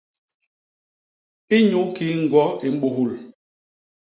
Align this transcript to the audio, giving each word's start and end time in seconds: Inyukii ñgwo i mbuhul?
Inyukii 1.57 2.13
ñgwo 2.21 2.43
i 2.67 2.69
mbuhul? 2.75 3.11